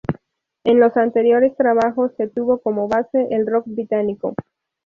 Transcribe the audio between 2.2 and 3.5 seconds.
tuvo como base el